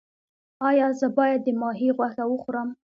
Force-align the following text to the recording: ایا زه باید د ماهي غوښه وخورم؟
ایا 0.69 0.87
زه 0.99 1.07
باید 1.17 1.39
د 1.43 1.47
ماهي 1.61 1.89
غوښه 1.97 2.23
وخورم؟ 2.27 2.69